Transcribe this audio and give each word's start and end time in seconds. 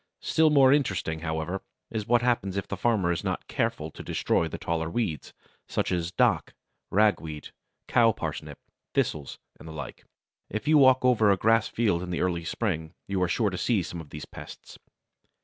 Still 0.23 0.49
more 0.49 0.73
interesting, 0.73 1.19
however, 1.19 1.61
is 1.91 2.07
what 2.07 2.23
happens 2.23 2.57
if 2.57 2.67
the 2.67 2.75
farmer 2.75 3.11
is 3.11 3.23
not 3.23 3.45
careful 3.47 3.91
to 3.91 4.01
destroy 4.01 4.47
the 4.47 4.57
taller 4.57 4.89
weeds, 4.89 5.31
such 5.67 5.91
as 5.91 6.11
Dock, 6.11 6.55
Ragweed, 6.89 7.51
Cow 7.87 8.11
Parsnip, 8.11 8.57
Thistles, 8.95 9.37
and 9.59 9.67
the 9.67 9.73
like. 9.73 10.03
If 10.49 10.67
you 10.67 10.79
walk 10.79 11.05
over 11.05 11.29
a 11.29 11.37
grass 11.37 11.67
field 11.67 12.01
in 12.01 12.15
early 12.19 12.45
spring, 12.45 12.95
you 13.07 13.21
are 13.21 13.27
sure 13.29 13.51
to 13.51 13.59
see 13.59 13.83
some 13.83 14.01
of 14.01 14.09
these 14.09 14.25
pests. 14.25 14.79